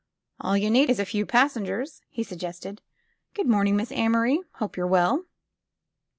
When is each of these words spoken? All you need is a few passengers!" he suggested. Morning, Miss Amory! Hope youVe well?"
All 0.39 0.57
you 0.57 0.71
need 0.71 0.89
is 0.89 0.97
a 0.99 1.05
few 1.05 1.27
passengers!" 1.27 2.01
he 2.09 2.23
suggested. 2.23 2.81
Morning, 3.45 3.75
Miss 3.75 3.91
Amory! 3.91 4.39
Hope 4.53 4.75
youVe 4.75 4.89
well?" 4.89 5.25